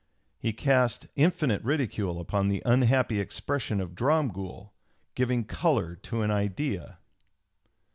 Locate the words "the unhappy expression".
2.47-3.79